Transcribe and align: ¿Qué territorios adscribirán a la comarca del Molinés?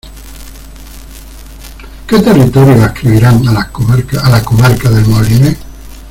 ¿Qué 2.07 2.17
territorios 2.17 2.79
adscribirán 2.81 3.47
a 3.47 3.51
la 3.51 4.43
comarca 4.43 4.89
del 4.89 5.05
Molinés? 5.05 5.57